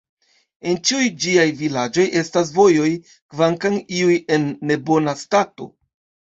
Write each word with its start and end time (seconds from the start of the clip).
En 0.69 0.77
ĉiuj 0.89 1.09
ĝiaj 1.25 1.43
vilaĝoj 1.59 2.05
estas 2.21 2.49
vojoj, 2.55 2.87
kvankam 3.35 3.77
iuj 3.99 4.17
en 4.39 4.49
nebona 4.73 5.15
stato. 5.23 5.71